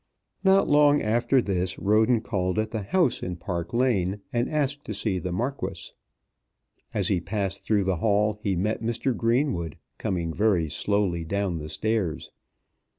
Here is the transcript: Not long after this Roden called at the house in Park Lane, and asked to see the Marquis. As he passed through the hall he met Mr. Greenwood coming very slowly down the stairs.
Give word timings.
Not 0.43 0.67
long 0.67 0.99
after 1.03 1.43
this 1.43 1.77
Roden 1.77 2.21
called 2.21 2.57
at 2.57 2.71
the 2.71 2.81
house 2.81 3.21
in 3.21 3.35
Park 3.35 3.71
Lane, 3.71 4.21
and 4.33 4.49
asked 4.49 4.83
to 4.85 4.95
see 4.95 5.19
the 5.19 5.31
Marquis. 5.31 5.91
As 6.91 7.09
he 7.09 7.21
passed 7.21 7.61
through 7.61 7.83
the 7.83 7.97
hall 7.97 8.39
he 8.41 8.55
met 8.55 8.81
Mr. 8.81 9.15
Greenwood 9.15 9.77
coming 9.99 10.33
very 10.33 10.69
slowly 10.69 11.23
down 11.23 11.59
the 11.59 11.69
stairs. 11.69 12.31